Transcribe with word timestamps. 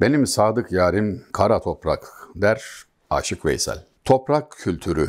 Benim 0.00 0.26
sadık 0.26 0.72
yarim 0.72 1.24
kara 1.32 1.60
toprak 1.60 2.28
der 2.34 2.62
Aşık 3.10 3.44
Veysel. 3.44 3.84
Toprak 4.04 4.50
kültürü 4.50 5.08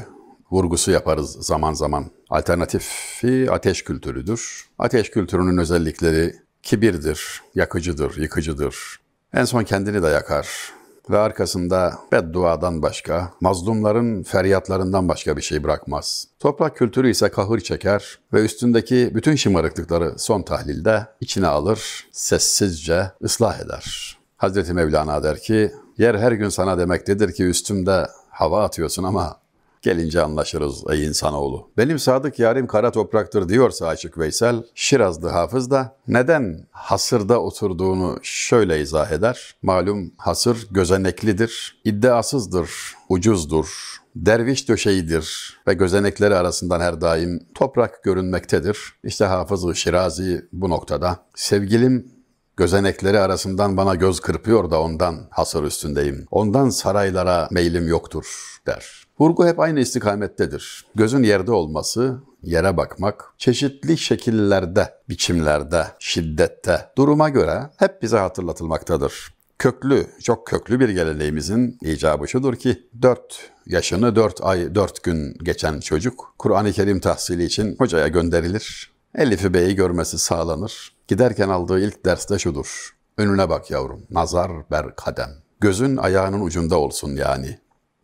vurgusu 0.51 0.91
yaparız 0.91 1.31
zaman 1.31 1.73
zaman. 1.73 2.05
Alternatifi 2.29 3.47
ateş 3.51 3.83
kültürüdür. 3.83 4.65
Ateş 4.79 5.11
kültürünün 5.11 5.57
özellikleri 5.57 6.35
kibirdir, 6.63 7.41
yakıcıdır, 7.55 8.17
yıkıcıdır. 8.17 8.99
En 9.33 9.45
son 9.45 9.63
kendini 9.63 10.03
de 10.03 10.07
yakar 10.07 10.47
ve 11.09 11.17
arkasında 11.17 11.93
bedduadan 12.11 12.81
başka, 12.81 13.33
mazlumların 13.41 14.23
feryatlarından 14.23 15.09
başka 15.09 15.37
bir 15.37 15.41
şey 15.41 15.63
bırakmaz. 15.63 16.27
Toprak 16.39 16.77
kültürü 16.77 17.09
ise 17.09 17.29
kahır 17.29 17.59
çeker 17.59 18.19
ve 18.33 18.45
üstündeki 18.45 19.11
bütün 19.15 19.35
şımarıklıkları 19.35 20.19
son 20.19 20.41
tahlilde 20.41 21.07
içine 21.21 21.47
alır, 21.47 22.07
sessizce 22.11 23.11
ıslah 23.23 23.59
eder. 23.59 24.16
Hazreti 24.37 24.73
Mevlana 24.73 25.23
der 25.23 25.39
ki, 25.39 25.71
yer 25.97 26.15
her 26.15 26.31
gün 26.31 26.49
sana 26.49 26.77
demektedir 26.77 27.33
ki 27.33 27.43
üstümde 27.43 28.07
hava 28.29 28.63
atıyorsun 28.63 29.03
ama 29.03 29.39
Gelince 29.81 30.21
anlaşırız 30.21 30.83
ey 30.91 31.05
insanoğlu. 31.05 31.69
Benim 31.77 31.99
sadık 31.99 32.39
yarim 32.39 32.67
kara 32.67 32.91
topraktır 32.91 33.49
diyorsa 33.49 33.87
Aşık 33.87 34.17
Veysel, 34.17 34.63
Şirazlı 34.75 35.29
hafız 35.29 35.71
da 35.71 35.95
neden 36.07 36.67
hasırda 36.71 37.41
oturduğunu 37.41 38.19
şöyle 38.21 38.81
izah 38.81 39.11
eder. 39.11 39.55
Malum 39.61 40.11
hasır 40.17 40.67
gözeneklidir, 40.71 41.81
iddiasızdır, 41.83 42.69
ucuzdur, 43.09 43.97
derviş 44.15 44.69
döşeğidir 44.69 45.57
ve 45.67 45.73
gözenekleri 45.73 46.35
arasından 46.35 46.81
her 46.81 47.01
daim 47.01 47.47
toprak 47.55 48.03
görünmektedir. 48.03 48.77
İşte 49.03 49.25
Hafız-ı 49.25 49.75
Şirazi 49.75 50.45
bu 50.51 50.69
noktada 50.69 51.19
sevgilim 51.35 52.16
Gözenekleri 52.57 53.19
arasından 53.19 53.77
bana 53.77 53.95
göz 53.95 54.19
kırpıyor 54.19 54.71
da 54.71 54.81
ondan 54.81 55.27
hasır 55.29 55.63
üstündeyim. 55.63 56.25
Ondan 56.31 56.69
saraylara 56.69 57.47
meylim 57.51 57.87
yoktur 57.87 58.57
der. 58.67 59.03
Vurgu 59.19 59.47
hep 59.47 59.59
aynı 59.59 59.79
istikamettedir. 59.79 60.85
Gözün 60.95 61.23
yerde 61.23 61.51
olması, 61.51 62.19
yere 62.43 62.77
bakmak, 62.77 63.33
çeşitli 63.37 63.97
şekillerde, 63.97 64.93
biçimlerde, 65.09 65.87
şiddette, 65.99 66.85
duruma 66.97 67.29
göre 67.29 67.69
hep 67.77 68.01
bize 68.01 68.17
hatırlatılmaktadır. 68.17 69.33
Köklü, 69.59 70.07
çok 70.23 70.47
köklü 70.47 70.79
bir 70.79 70.89
geleneğimizin 70.89 71.77
icabı 71.81 72.27
şudur 72.27 72.55
ki, 72.55 72.87
dört 73.01 73.51
yaşını 73.65 74.15
dört 74.15 74.39
ay, 74.41 74.75
dört 74.75 75.03
gün 75.03 75.37
geçen 75.43 75.79
çocuk, 75.79 76.33
Kur'an-ı 76.39 76.71
Kerim 76.71 76.99
tahsili 76.99 77.43
için 77.43 77.75
hocaya 77.79 78.07
gönderilir. 78.07 78.96
Elif'i 79.17 79.53
Bey'i 79.53 79.75
görmesi 79.75 80.17
sağlanır. 80.17 80.95
Giderken 81.07 81.49
aldığı 81.49 81.79
ilk 81.79 82.05
ders 82.05 82.29
de 82.29 82.39
şudur. 82.39 82.95
Önüne 83.17 83.49
bak 83.49 83.71
yavrum, 83.71 84.01
nazar 84.09 84.51
ber 84.71 84.95
kadem. 84.95 85.29
Gözün 85.59 85.97
ayağının 85.97 86.41
ucunda 86.41 86.79
olsun 86.79 87.15
yani. 87.15 87.59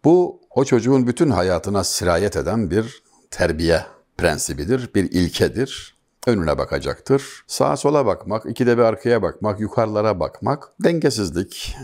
Bu 0.05 0.41
o 0.49 0.65
çocuğun 0.65 1.07
bütün 1.07 1.29
hayatına 1.29 1.83
sirayet 1.83 2.37
eden 2.37 2.71
bir 2.71 3.03
terbiye 3.31 3.85
prensibidir, 4.17 4.93
bir 4.95 5.11
ilkedir. 5.11 5.97
Önüne 6.27 6.57
bakacaktır. 6.57 7.43
Sağa 7.47 7.77
sola 7.77 8.05
bakmak, 8.05 8.45
ikide 8.45 8.77
bir 8.77 8.83
arkaya 8.83 9.21
bakmak, 9.21 9.59
yukarılara 9.59 10.19
bakmak, 10.19 10.73
dengesizlik, 10.83 11.75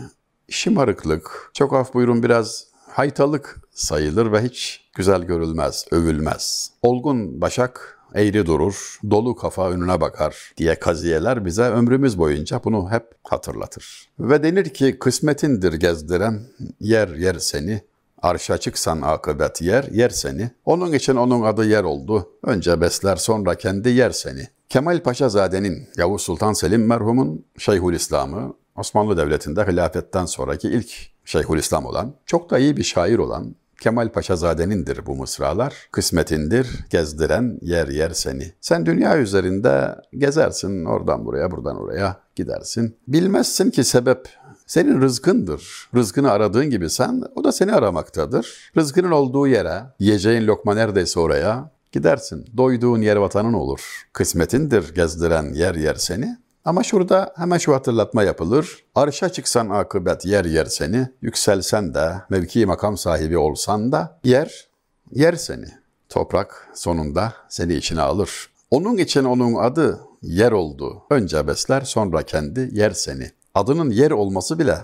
şımarıklık, 0.48 1.50
çok 1.54 1.72
af 1.72 1.94
buyurun 1.94 2.22
biraz 2.22 2.64
haytalık 2.88 3.60
sayılır 3.74 4.32
ve 4.32 4.42
hiç 4.42 4.90
güzel 4.94 5.22
görülmez, 5.22 5.86
övülmez. 5.90 6.72
Olgun 6.82 7.40
başak 7.40 7.99
eğri 8.14 8.46
durur, 8.46 8.98
dolu 9.10 9.36
kafa 9.36 9.70
önüne 9.70 10.00
bakar 10.00 10.52
diye 10.56 10.74
kaziyeler 10.74 11.44
bize 11.44 11.62
ömrümüz 11.62 12.18
boyunca 12.18 12.60
bunu 12.64 12.90
hep 12.90 13.04
hatırlatır. 13.24 14.10
Ve 14.18 14.42
denir 14.42 14.68
ki 14.68 14.98
kısmetindir 14.98 15.72
gezdiren, 15.72 16.40
yer 16.80 17.08
yer 17.08 17.38
seni, 17.38 17.82
Arşa 18.22 18.58
çıksan 18.58 19.02
akıbet 19.02 19.62
yer, 19.62 19.84
yer 19.84 20.08
seni. 20.10 20.50
Onun 20.64 20.92
için 20.92 21.16
onun 21.16 21.42
adı 21.42 21.64
yer 21.64 21.84
oldu. 21.84 22.28
Önce 22.42 22.80
besler 22.80 23.16
sonra 23.16 23.54
kendi 23.54 23.88
yer 23.88 24.10
seni. 24.10 24.48
Kemal 24.68 25.02
Paşazade'nin, 25.02 25.88
Yavuz 25.96 26.22
Sultan 26.22 26.52
Selim 26.52 26.86
merhumun 26.86 27.44
Şeyhülislam'ı, 27.58 28.54
Osmanlı 28.76 29.16
Devleti'nde 29.16 29.66
hilafetten 29.66 30.24
sonraki 30.24 30.68
ilk 30.68 30.92
Şeyhülislam 31.24 31.86
olan, 31.86 32.14
çok 32.26 32.50
da 32.50 32.58
iyi 32.58 32.76
bir 32.76 32.82
şair 32.82 33.18
olan 33.18 33.54
Kemal 33.80 34.08
Paşazade'nindir 34.08 35.06
bu 35.06 35.14
mısralar. 35.14 35.74
Kısmetindir 35.92 36.68
gezdiren 36.90 37.58
yer 37.62 37.88
yer 37.88 38.10
seni. 38.10 38.52
Sen 38.60 38.86
dünya 38.86 39.18
üzerinde 39.18 39.96
gezersin 40.18 40.84
oradan 40.84 41.24
buraya 41.24 41.50
buradan 41.50 41.76
oraya 41.76 42.16
gidersin. 42.36 42.96
Bilmezsin 43.08 43.70
ki 43.70 43.84
sebep 43.84 44.28
senin 44.66 45.00
rızkındır. 45.00 45.88
Rızkını 45.94 46.30
aradığın 46.30 46.70
gibi 46.70 46.90
sen, 46.90 47.22
o 47.34 47.44
da 47.44 47.52
seni 47.52 47.72
aramaktadır. 47.72 48.72
Rızkının 48.76 49.10
olduğu 49.10 49.46
yere, 49.46 49.82
yiyeceğin 49.98 50.46
lokma 50.46 50.74
neredeyse 50.74 51.20
oraya 51.20 51.70
gidersin. 51.92 52.46
Doyduğun 52.56 53.00
yer 53.00 53.16
vatanın 53.16 53.52
olur. 53.52 54.06
Kısmetindir 54.12 54.94
gezdiren 54.94 55.52
yer 55.52 55.74
yer 55.74 55.94
seni. 55.94 56.36
Ama 56.64 56.82
şurada 56.82 57.32
hemen 57.36 57.58
şu 57.58 57.74
hatırlatma 57.74 58.22
yapılır. 58.22 58.84
Arşa 58.94 59.28
çıksan 59.28 59.70
akıbet 59.70 60.24
yer 60.24 60.44
yer 60.44 60.64
seni. 60.64 61.08
Yükselsen 61.22 61.94
de, 61.94 62.12
mevki 62.30 62.66
makam 62.66 62.96
sahibi 62.96 63.38
olsan 63.38 63.92
da 63.92 64.20
yer, 64.24 64.68
yer 65.10 65.32
seni. 65.32 65.66
Toprak 66.08 66.68
sonunda 66.74 67.32
seni 67.48 67.74
içine 67.74 68.00
alır. 68.00 68.50
Onun 68.70 68.96
için 68.96 69.24
onun 69.24 69.54
adı 69.54 70.00
yer 70.22 70.52
oldu. 70.52 71.02
Önce 71.10 71.46
besler 71.46 71.80
sonra 71.80 72.22
kendi 72.22 72.68
yer 72.72 72.90
seni 72.90 73.30
adının 73.54 73.90
yer 73.90 74.10
olması 74.10 74.58
bile 74.58 74.78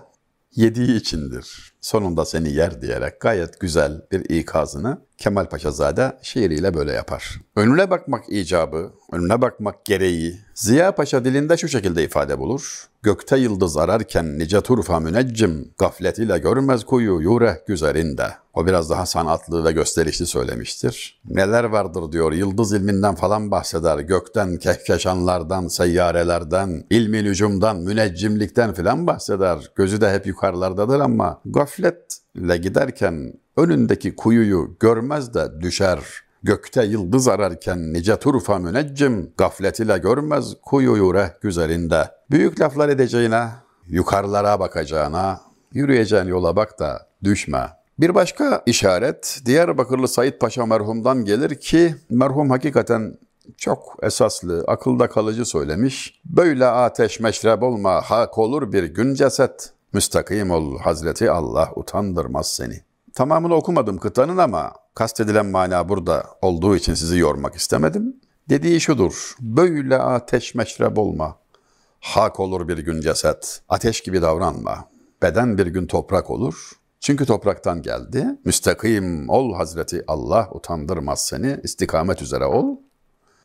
yediği 0.54 0.96
içindir. 0.96 1.75
Sonunda 1.86 2.24
seni 2.24 2.52
yer 2.52 2.82
diyerek 2.82 3.20
gayet 3.20 3.60
güzel 3.60 4.02
bir 4.12 4.20
ikazını 4.20 4.98
Kemal 5.18 5.46
Paşazade 5.46 6.18
şiiriyle 6.22 6.74
böyle 6.74 6.92
yapar. 6.92 7.40
Önüne 7.56 7.90
bakmak 7.90 8.24
icabı, 8.28 8.92
önüne 9.12 9.40
bakmak 9.40 9.84
gereği 9.84 10.40
Ziya 10.54 10.94
Paşa 10.94 11.24
dilinde 11.24 11.56
şu 11.56 11.68
şekilde 11.68 12.04
ifade 12.04 12.38
bulur. 12.38 12.86
Gökte 13.02 13.36
yıldız 13.38 13.76
ararken 13.76 14.38
nice 14.38 14.60
turfa 14.60 15.00
müneccim, 15.00 15.70
gafletiyle 15.78 16.38
görmez 16.38 16.84
kuyu 16.84 17.20
yureh 17.20 17.54
güzerinde. 17.66 18.26
O 18.54 18.66
biraz 18.66 18.90
daha 18.90 19.06
sanatlı 19.06 19.64
ve 19.64 19.72
gösterişli 19.72 20.26
söylemiştir. 20.26 21.20
Neler 21.28 21.64
vardır 21.64 22.12
diyor, 22.12 22.32
yıldız 22.32 22.72
ilminden 22.72 23.14
falan 23.14 23.50
bahseder. 23.50 23.98
Gökten, 23.98 24.56
kehkeşanlardan, 24.56 25.68
seyyarelerden, 25.68 26.84
ilmi 26.90 27.24
lücumdan, 27.24 27.76
müneccimlikten 27.76 28.74
filan 28.74 29.06
bahseder. 29.06 29.70
Gözü 29.74 30.00
de 30.00 30.12
hep 30.12 30.26
yukarılardadır 30.26 31.00
ama 31.00 31.40
gafletle 31.76 32.56
giderken 32.56 33.32
önündeki 33.56 34.16
kuyuyu 34.16 34.76
görmez 34.80 35.34
de 35.34 35.60
düşer. 35.60 35.98
Gökte 36.42 36.84
yıldız 36.84 37.28
ararken 37.28 37.92
nice 37.92 38.16
turfa 38.16 38.58
müneccim, 38.58 39.32
gaflet 39.36 39.80
ile 39.80 39.98
görmez 39.98 40.54
kuyuyu 40.62 41.14
reh 41.14 41.28
güzelinde. 41.40 42.10
Büyük 42.30 42.60
laflar 42.60 42.88
edeceğine, 42.88 43.48
yukarılara 43.86 44.60
bakacağına, 44.60 45.40
yürüyeceğin 45.72 46.24
yola 46.24 46.56
bak 46.56 46.78
da 46.78 47.06
düşme. 47.24 47.68
Bir 47.98 48.14
başka 48.14 48.62
işaret 48.66 49.40
Diyarbakırlı 49.46 50.08
Said 50.08 50.38
Paşa 50.38 50.66
merhumdan 50.66 51.24
gelir 51.24 51.54
ki 51.54 51.94
merhum 52.10 52.50
hakikaten 52.50 53.18
çok 53.56 53.98
esaslı, 54.02 54.64
akılda 54.68 55.08
kalıcı 55.08 55.44
söylemiş. 55.44 56.20
Böyle 56.24 56.66
ateş 56.66 57.20
meşrep 57.20 57.62
olma, 57.62 58.00
hak 58.00 58.38
olur 58.38 58.72
bir 58.72 58.84
gün 58.84 59.14
ceset. 59.14 59.75
Müstakim 59.96 60.50
ol 60.50 60.78
Hazreti 60.78 61.30
Allah 61.30 61.72
utandırmaz 61.76 62.46
seni. 62.46 62.80
Tamamını 63.14 63.54
okumadım 63.54 63.98
kıtanın 63.98 64.36
ama 64.36 64.72
kastedilen 64.94 65.46
mana 65.46 65.88
burada 65.88 66.26
olduğu 66.42 66.76
için 66.76 66.94
sizi 66.94 67.18
yormak 67.18 67.54
istemedim. 67.54 68.16
Dediği 68.48 68.80
şudur. 68.80 69.36
Böyle 69.40 69.98
ateş 69.98 70.54
meşrep 70.54 70.98
olma. 70.98 71.38
Hak 72.00 72.40
olur 72.40 72.68
bir 72.68 72.78
gün 72.78 73.00
ceset. 73.00 73.62
Ateş 73.68 74.00
gibi 74.00 74.22
davranma. 74.22 74.88
Beden 75.22 75.58
bir 75.58 75.66
gün 75.66 75.86
toprak 75.86 76.30
olur. 76.30 76.70
Çünkü 77.00 77.26
topraktan 77.26 77.82
geldi. 77.82 78.26
Müstakim 78.44 79.28
ol 79.28 79.54
Hazreti 79.54 80.04
Allah 80.06 80.48
utandırmaz 80.52 81.26
seni. 81.26 81.60
İstikamet 81.62 82.22
üzere 82.22 82.44
ol. 82.44 82.76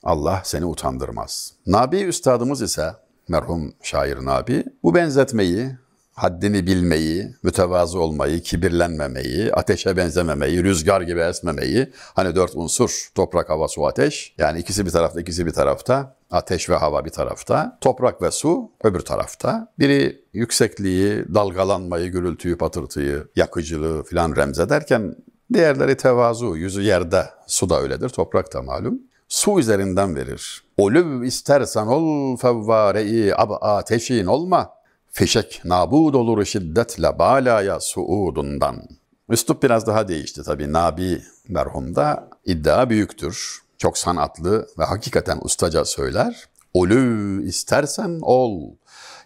Allah 0.03 0.41
seni 0.43 0.65
utandırmaz. 0.65 1.53
Nabi 1.67 2.01
üstadımız 2.01 2.61
ise 2.61 2.93
merhum 3.27 3.73
şair 3.81 4.25
Nabi 4.25 4.63
bu 4.83 4.95
benzetmeyi 4.95 5.81
haddini 6.21 6.67
bilmeyi, 6.67 7.35
mütevazı 7.43 7.99
olmayı, 7.99 8.41
kibirlenmemeyi, 8.41 9.53
ateşe 9.53 9.97
benzememeyi, 9.97 10.63
rüzgar 10.63 11.01
gibi 11.01 11.19
esmemeyi, 11.19 11.91
hani 12.15 12.35
dört 12.35 12.51
unsur, 12.55 13.09
toprak, 13.15 13.49
hava, 13.49 13.67
su, 13.67 13.87
ateş, 13.87 14.35
yani 14.37 14.59
ikisi 14.59 14.85
bir 14.85 14.91
tarafta, 14.91 15.21
ikisi 15.21 15.45
bir 15.45 15.51
tarafta, 15.51 16.15
ateş 16.31 16.69
ve 16.69 16.75
hava 16.75 17.05
bir 17.05 17.09
tarafta, 17.09 17.77
toprak 17.81 18.21
ve 18.21 18.31
su 18.31 18.71
öbür 18.83 18.99
tarafta. 18.99 19.73
Biri 19.79 20.25
yüksekliği, 20.33 21.25
dalgalanmayı, 21.33 22.11
gürültüyü, 22.11 22.57
patırtıyı, 22.57 23.27
yakıcılığı 23.35 24.03
filan 24.03 24.35
remzederken, 24.35 25.15
diğerleri 25.53 25.97
tevazu, 25.97 26.55
yüzü 26.55 26.81
yerde, 26.81 27.25
su 27.47 27.69
da 27.69 27.81
öyledir, 27.81 28.09
toprak 28.09 28.53
da 28.53 28.61
malum. 28.61 28.99
Su 29.27 29.59
üzerinden 29.59 30.15
verir. 30.15 30.63
Olüv 30.77 31.21
istersen 31.21 31.87
ol 31.87 32.37
fevvare-i 32.37 33.35
ab 33.35 33.53
ateşin 33.53 34.25
olma.'' 34.25 34.80
Fişek 35.11 35.61
nabud 35.65 36.13
olur 36.13 36.45
şiddetle 36.45 37.19
balaya 37.19 37.79
suudundan. 37.79 38.83
Üslup 39.29 39.63
biraz 39.63 39.87
daha 39.87 40.07
değişti 40.07 40.43
tabii. 40.43 40.73
Nabi 40.73 41.21
merhumda 41.47 42.29
iddia 42.45 42.89
büyüktür. 42.89 43.61
Çok 43.77 43.97
sanatlı 43.97 44.67
ve 44.79 44.83
hakikaten 44.83 45.39
ustaca 45.41 45.85
söyler. 45.85 46.45
Olü 46.73 47.43
istersen 47.47 48.19
ol. 48.21 48.75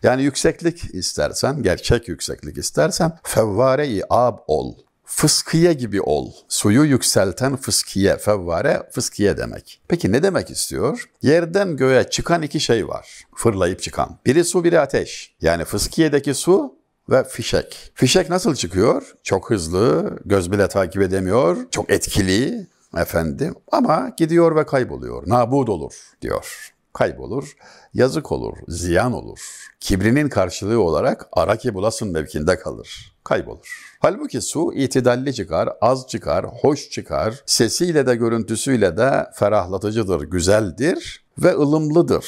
Yani 0.04 0.24
yükseklik 0.24 0.96
istersen, 0.96 1.64
gerçek 1.64 2.08
yükseklik 2.08 2.58
istersen 2.58 3.20
fevvare-i 3.24 4.02
ab 4.10 4.38
ol. 4.48 4.74
Fıskiye 5.06 5.74
gibi 5.74 6.02
ol. 6.02 6.32
Suyu 6.50 6.84
yükselten 6.84 7.56
fıskiye, 7.56 8.18
fevvare 8.18 8.90
fıskiye 8.92 9.38
demek. 9.38 9.82
Peki 9.88 10.12
ne 10.12 10.24
demek 10.24 10.50
istiyor? 10.50 11.10
Yerden 11.22 11.78
göğe 11.78 12.10
çıkan 12.10 12.42
iki 12.42 12.60
şey 12.60 12.88
var. 12.88 13.24
Fırlayıp 13.36 13.82
çıkan. 13.82 14.20
Biri 14.26 14.44
su, 14.44 14.64
biri 14.64 14.80
ateş. 14.80 15.36
Yani 15.42 15.66
fıskiyedeki 15.66 16.34
su 16.34 16.76
ve 17.10 17.24
fişek. 17.24 17.92
Fişek 17.96 18.30
nasıl 18.30 18.56
çıkıyor? 18.56 19.16
Çok 19.24 19.50
hızlı, 19.50 20.18
göz 20.26 20.52
bile 20.52 20.68
takip 20.68 21.02
edemiyor, 21.02 21.58
çok 21.72 21.90
etkili 21.90 22.68
efendim 22.98 23.56
ama 23.72 24.12
gidiyor 24.18 24.56
ve 24.56 24.66
kayboluyor. 24.66 25.30
Nabud 25.30 25.68
olur 25.68 25.94
diyor. 26.22 26.75
Kaybolur, 26.96 27.56
yazık 27.94 28.32
olur, 28.32 28.58
ziyan 28.68 29.14
olur. 29.14 29.40
Kibrinin 29.80 30.30
karşılığı 30.30 30.82
olarak 30.82 31.28
ara 31.34 31.56
ki 31.56 31.74
bulasın 31.74 32.12
mevkinde 32.12 32.60
kalır. 32.60 33.18
Kaybolur. 33.24 33.98
Halbuki 34.00 34.42
su 34.42 34.74
itidalli 34.74 35.34
çıkar, 35.34 35.70
az 35.82 36.08
çıkar, 36.08 36.46
hoş 36.46 36.90
çıkar. 36.90 37.44
Sesiyle 37.46 38.08
de 38.08 38.16
görüntüsüyle 38.16 38.98
de 38.98 39.28
ferahlatıcıdır, 39.34 40.22
güzeldir 40.22 41.26
ve 41.38 41.54
ılımlıdır. 41.56 42.26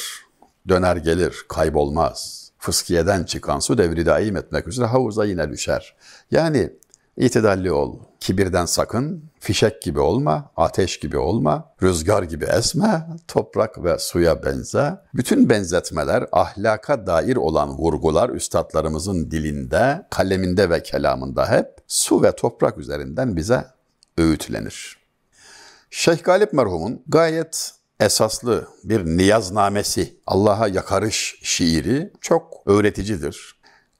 Döner 0.68 0.96
gelir, 0.96 1.46
kaybolmaz. 1.50 2.52
Fıskiyeden 2.58 3.24
çıkan 3.24 3.60
su 3.60 3.78
devri 3.78 4.06
daim 4.06 4.38
etmek 4.38 4.68
üzere 4.68 4.86
havuza 4.86 5.26
yine 5.26 5.50
düşer. 5.50 5.96
Yani 6.32 6.74
itidalli 7.18 7.72
ol, 7.72 8.00
kibirden 8.20 8.66
sakın, 8.66 9.24
fişek 9.40 9.82
gibi 9.82 10.00
olma, 10.00 10.52
ateş 10.58 11.00
gibi 11.00 11.18
olma, 11.18 11.74
rüzgar 11.84 12.24
gibi 12.24 12.46
esme, 12.46 13.08
toprak 13.28 13.84
ve 13.84 14.00
suya 14.00 14.44
benze. 14.44 14.98
Bütün 15.14 15.50
benzetmeler 15.50 16.26
ahlaka 16.32 17.08
dair 17.08 17.36
olan 17.36 17.70
vurgular 17.70 18.30
üstadlarımızın 18.30 19.32
dilinde, 19.32 20.06
kaleminde 20.10 20.70
ve 20.70 20.84
kelamında 20.84 21.52
hep 21.52 21.68
su 21.88 22.24
ve 22.24 22.32
toprak 22.32 22.78
üzerinden 22.78 23.36
bize 23.36 23.66
öğütlenir. 24.18 24.98
Şeyh 25.90 26.24
Galip 26.24 26.54
merhumun 26.54 27.04
gayet 27.08 27.72
esaslı 28.00 28.68
bir 28.84 29.06
niyaznamesi, 29.06 30.18
Allah'a 30.28 30.68
yakarış 30.68 31.40
şiiri 31.44 32.14
çok 32.22 32.62
öğreticidir. 32.66 33.57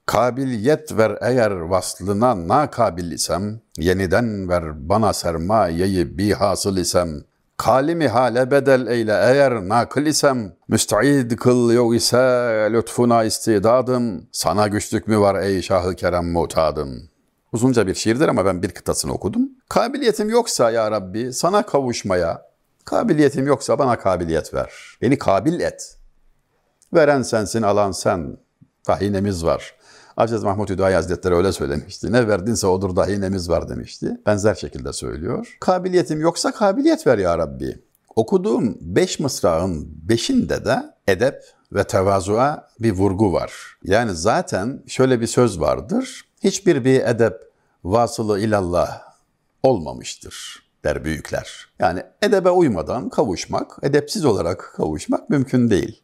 Kabiliyet 0.08 0.96
ver 0.96 1.18
eğer 1.20 1.50
vaslına 1.50 2.48
nakabil 2.48 3.12
isem, 3.12 3.60
yeniden 3.78 4.48
ver 4.48 4.88
bana 4.88 5.12
sermayeyi 5.12 6.18
bir 6.18 6.32
hasıl 6.32 6.76
isem, 6.76 7.24
kalimi 7.56 8.08
hale 8.08 8.50
bedel 8.50 8.86
eyle 8.86 9.12
eğer 9.12 9.68
nakıl 9.68 10.06
isem, 10.06 10.52
müsta'id 10.68 11.36
kıl 11.36 11.72
yok 11.72 11.96
ise 11.96 12.16
lütfuna 12.72 13.24
istidadım, 13.24 14.28
sana 14.32 14.68
güçlük 14.68 15.08
mü 15.08 15.18
var 15.18 15.42
ey 15.42 15.62
şahı 15.62 15.94
kerem 15.94 16.32
mutadım. 16.32 17.10
Uzunca 17.52 17.86
bir 17.86 17.94
şiirdir 17.94 18.28
ama 18.28 18.44
ben 18.44 18.62
bir 18.62 18.70
kıtasını 18.70 19.12
okudum. 19.12 19.42
Kabiliyetim 19.68 20.28
yoksa 20.28 20.70
ya 20.70 20.90
Rabbi 20.90 21.32
sana 21.32 21.66
kavuşmaya, 21.66 22.42
kabiliyetim 22.84 23.46
yoksa 23.46 23.78
bana 23.78 23.98
kabiliyet 23.98 24.54
ver. 24.54 24.72
Beni 25.02 25.18
kabil 25.18 25.60
et. 25.60 25.96
Veren 26.94 27.22
sensin, 27.22 27.62
alan 27.62 27.92
sen. 27.92 28.36
Dahinemiz 28.88 29.44
var. 29.44 29.77
Aciz 30.18 30.42
Mahmut 30.42 30.70
Hüdayi 30.70 30.94
Hazretleri 30.94 31.34
öyle 31.34 31.52
söylemişti. 31.52 32.12
Ne 32.12 32.28
verdinse 32.28 32.66
odur 32.66 32.96
dahinemiz 32.96 33.48
var 33.48 33.68
demişti. 33.68 34.20
Benzer 34.26 34.54
şekilde 34.54 34.92
söylüyor. 34.92 35.56
Kabiliyetim 35.60 36.20
yoksa 36.20 36.52
kabiliyet 36.52 37.06
ver 37.06 37.18
ya 37.18 37.38
Rabbi. 37.38 37.82
Okuduğum 38.16 38.78
beş 38.80 39.20
mısrağın 39.20 39.88
beşinde 40.08 40.64
de 40.64 40.82
edep 41.06 41.44
ve 41.72 41.84
tevazuğa 41.84 42.68
bir 42.80 42.92
vurgu 42.92 43.32
var. 43.32 43.52
Yani 43.84 44.14
zaten 44.14 44.82
şöyle 44.86 45.20
bir 45.20 45.26
söz 45.26 45.60
vardır. 45.60 46.24
Hiçbir 46.44 46.84
bir 46.84 47.00
edep 47.00 47.34
vasılı 47.84 48.40
ilallah 48.40 49.02
olmamıştır 49.62 50.68
der 50.84 51.04
büyükler. 51.04 51.66
Yani 51.78 52.02
edebe 52.22 52.50
uymadan 52.50 53.08
kavuşmak, 53.08 53.78
edepsiz 53.82 54.24
olarak 54.24 54.72
kavuşmak 54.76 55.30
mümkün 55.30 55.70
değil. 55.70 56.02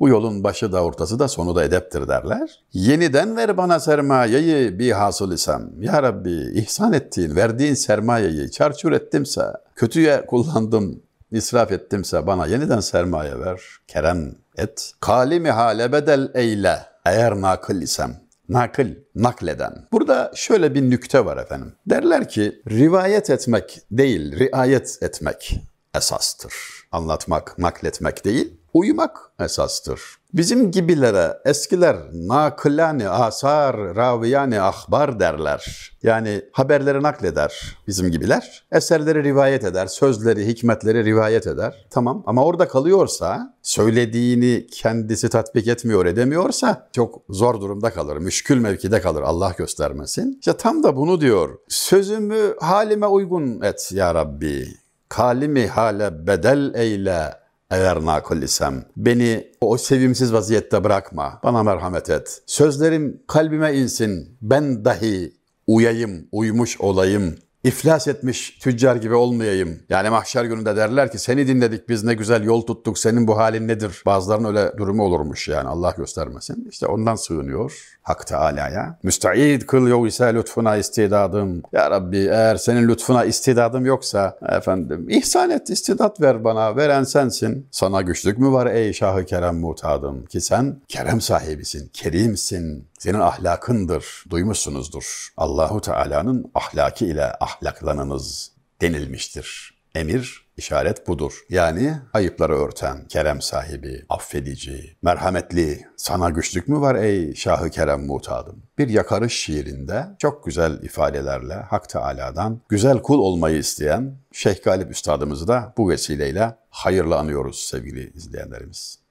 Bu 0.00 0.08
yolun 0.08 0.44
başı 0.44 0.72
da 0.72 0.84
ortası 0.84 1.18
da 1.18 1.28
sonu 1.28 1.56
da 1.56 1.64
edeptir 1.64 2.08
derler. 2.08 2.62
Yeniden 2.72 3.36
ver 3.36 3.56
bana 3.56 3.80
sermayeyi 3.80 4.78
bir 4.78 4.92
hasıl 4.92 5.32
isem. 5.32 5.70
Ya 5.80 6.02
Rabbi 6.02 6.52
ihsan 6.54 6.92
ettiğin, 6.92 7.36
verdiğin 7.36 7.74
sermayeyi 7.74 8.50
çarçur 8.50 8.92
ettimse, 8.92 9.44
kötüye 9.76 10.26
kullandım, 10.26 11.02
israf 11.32 11.72
ettimse 11.72 12.26
bana 12.26 12.46
yeniden 12.46 12.80
sermaye 12.80 13.40
ver, 13.40 13.60
kerem 13.88 14.34
et. 14.56 14.92
Kalimi 15.00 15.50
hale 15.50 15.92
bedel 15.92 16.30
eyle 16.34 16.78
eğer 17.04 17.40
nakıl 17.40 17.82
isem. 17.82 18.24
Nakıl, 18.48 18.88
nakleden. 19.14 19.88
Burada 19.92 20.32
şöyle 20.34 20.74
bir 20.74 20.82
nükte 20.82 21.24
var 21.24 21.36
efendim. 21.36 21.72
Derler 21.86 22.28
ki 22.28 22.62
rivayet 22.70 23.30
etmek 23.30 23.80
değil, 23.90 24.38
riayet 24.38 24.98
etmek 25.02 25.60
esastır. 25.94 26.54
Anlatmak, 26.92 27.58
nakletmek 27.58 28.24
değil, 28.24 28.60
uyumak 28.74 29.16
esastır. 29.40 30.00
Bizim 30.32 30.70
gibilere 30.70 31.38
eskiler 31.44 31.96
nakılani 32.12 33.08
asar 33.08 33.76
raviyani 33.76 34.60
ahbar 34.60 35.20
derler. 35.20 35.92
Yani 36.02 36.42
haberleri 36.52 37.02
nakleder 37.02 37.76
bizim 37.86 38.10
gibiler. 38.10 38.64
Eserleri 38.72 39.24
rivayet 39.24 39.64
eder, 39.64 39.86
sözleri, 39.86 40.46
hikmetleri 40.46 41.04
rivayet 41.04 41.46
eder. 41.46 41.86
Tamam 41.90 42.22
ama 42.26 42.44
orada 42.44 42.68
kalıyorsa, 42.68 43.54
söylediğini 43.62 44.66
kendisi 44.66 45.28
tatbik 45.28 45.68
etmiyor, 45.68 46.06
edemiyorsa 46.06 46.88
çok 46.92 47.22
zor 47.28 47.60
durumda 47.60 47.90
kalır, 47.90 48.16
müşkül 48.16 48.58
mevkide 48.58 49.00
kalır 49.00 49.22
Allah 49.22 49.54
göstermesin. 49.58 50.36
İşte 50.38 50.56
tam 50.56 50.82
da 50.82 50.96
bunu 50.96 51.20
diyor. 51.20 51.58
Sözümü 51.68 52.54
halime 52.60 53.06
uygun 53.06 53.60
et 53.60 53.90
ya 53.92 54.14
Rabbi. 54.14 54.66
Kalimi 55.08 55.66
hale 55.66 56.26
bedel 56.26 56.74
eyle 56.74 57.43
eğer 57.70 58.04
nakıl 58.04 58.42
isem. 58.42 58.84
Beni 58.96 59.52
o 59.60 59.76
sevimsiz 59.78 60.32
vaziyette 60.32 60.84
bırakma. 60.84 61.40
Bana 61.44 61.62
merhamet 61.62 62.10
et. 62.10 62.42
Sözlerim 62.46 63.22
kalbime 63.26 63.74
insin. 63.74 64.38
Ben 64.42 64.84
dahi 64.84 65.32
uyayım, 65.66 66.28
uymuş 66.32 66.80
olayım. 66.80 67.34
İflas 67.64 68.08
etmiş 68.08 68.58
tüccar 68.62 68.96
gibi 68.96 69.14
olmayayım. 69.14 69.82
Yani 69.88 70.10
mahşer 70.10 70.44
gününde 70.44 70.76
derler 70.76 71.12
ki 71.12 71.18
seni 71.18 71.46
dinledik 71.46 71.88
biz 71.88 72.04
ne 72.04 72.14
güzel 72.14 72.44
yol 72.44 72.62
tuttuk 72.62 72.98
senin 72.98 73.26
bu 73.26 73.38
halin 73.38 73.68
nedir? 73.68 74.02
Bazılarının 74.06 74.48
öyle 74.48 74.78
durumu 74.78 75.02
olurmuş 75.02 75.48
yani 75.48 75.68
Allah 75.68 75.94
göstermesin. 75.96 76.68
İşte 76.70 76.86
ondan 76.86 77.14
sığınıyor 77.14 77.96
Hak 78.02 78.26
Teala'ya. 78.26 78.98
Müsta'id 79.02 79.62
kıl 79.62 79.88
yok 79.88 80.08
ise 80.08 80.34
lütfuna 80.34 80.76
istidadım. 80.76 81.62
Ya 81.72 81.90
Rabbi 81.90 82.18
eğer 82.18 82.56
senin 82.56 82.88
lütfuna 82.88 83.24
istidadım 83.24 83.86
yoksa 83.86 84.38
efendim 84.48 85.06
ihsan 85.08 85.50
et 85.50 85.70
istidat 85.70 86.20
ver 86.20 86.44
bana 86.44 86.76
veren 86.76 87.04
sensin. 87.04 87.66
Sana 87.70 88.02
güçlük 88.02 88.38
mü 88.38 88.52
var 88.52 88.66
ey 88.66 88.92
Şahı 88.92 89.24
Kerem 89.24 89.60
mutadım 89.60 90.24
ki 90.26 90.40
sen 90.40 90.76
kerem 90.88 91.20
sahibisin, 91.20 91.90
kerimsin. 91.92 92.88
Senin 92.98 93.20
ahlakındır, 93.20 94.24
duymuşsunuzdur. 94.30 95.28
Allahu 95.36 95.80
Teala'nın 95.80 96.50
ahlaki 96.54 97.06
ile 97.06 97.32
ahlaklanınız 97.54 98.52
denilmiştir. 98.80 99.74
Emir 99.94 100.44
işaret 100.56 101.08
budur. 101.08 101.40
Yani 101.48 101.94
ayıpları 102.12 102.54
örten, 102.54 103.08
kerem 103.08 103.42
sahibi, 103.42 104.04
affedici, 104.08 104.96
merhametli, 105.02 105.86
sana 105.96 106.30
güçlük 106.30 106.68
mü 106.68 106.80
var 106.80 106.94
ey 106.94 107.34
Şahı 107.34 107.70
Kerem 107.70 108.06
mutadım? 108.06 108.62
Bir 108.78 108.88
yakarış 108.88 109.40
şiirinde 109.40 110.06
çok 110.18 110.44
güzel 110.44 110.82
ifadelerle 110.82 111.54
Hak 111.54 111.88
Teala'dan 111.88 112.60
güzel 112.68 112.98
kul 112.98 113.18
olmayı 113.18 113.58
isteyen 113.58 114.16
Şeyh 114.32 114.62
Galip 114.64 114.90
Üstadımızı 114.90 115.48
da 115.48 115.74
bu 115.76 115.88
vesileyle 115.88 116.56
hayırlı 116.70 117.16
anıyoruz 117.16 117.58
sevgili 117.58 118.12
izleyenlerimiz. 118.16 119.03